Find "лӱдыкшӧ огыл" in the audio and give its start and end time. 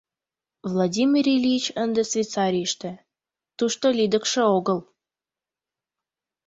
3.97-4.79